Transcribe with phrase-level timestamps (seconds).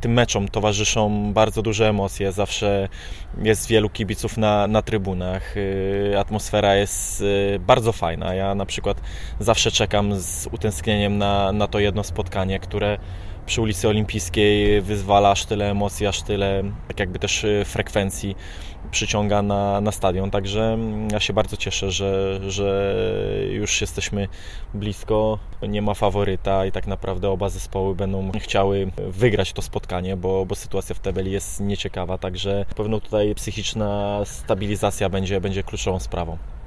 [0.00, 2.88] Tym meczom towarzyszą bardzo duże emocje, zawsze
[3.42, 8.34] jest wielu kibiców na, na trybunach, y, atmosfera jest y, bardzo fajna.
[8.34, 9.00] Ja na przykład
[9.40, 12.98] zawsze czekam z utęsknieniem na, na to jedno spotkanie, które
[13.46, 18.36] przy ulicy Olimpijskiej wyzwala aż tyle emocji, aż tyle tak jakby też y, frekwencji
[18.90, 20.30] przyciąga na, na stadion.
[20.30, 22.94] Także mm, ja się bardzo cieszę, że, że
[23.50, 24.28] już jesteśmy
[24.74, 25.38] blisko.
[25.68, 30.54] Nie ma faworyta i tak naprawdę oba zespoły będą chciały wygrać to spotkanie, bo, bo
[30.54, 32.18] sytuacja w tabeli jest nieciekawa.
[32.18, 36.38] Także pewno tutaj psychiczna stabilizacja będzie, będzie kluczową sprawą.